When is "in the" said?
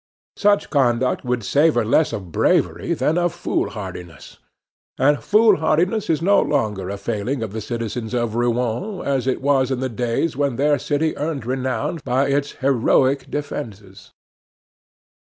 9.69-9.89